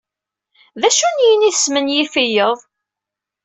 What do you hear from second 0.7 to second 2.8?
D acu n yini i tesmenyifiyeḍ?